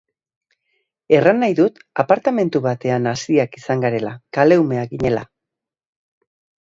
Erran 1.17 1.39
nahi 1.43 1.53
dut 1.59 1.77
apartamentu 2.03 2.61
batean 2.67 3.05
haziak 3.13 3.61
izan 3.63 3.87
garela, 3.87 4.15
kale-umeak 4.39 4.91
ginela. 4.97 5.23